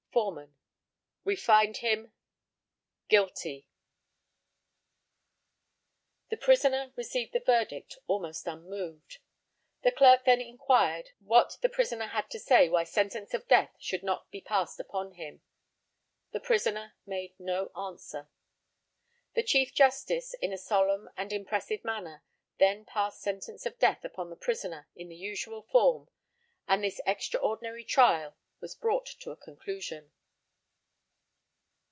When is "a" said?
20.51-20.57, 29.31-29.35